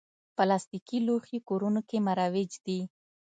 پلاستيکي 0.35 0.97
لوښي 1.07 1.39
کورونو 1.49 1.81
کې 1.89 1.97
مروج 2.07 2.51
دي. 2.65 2.79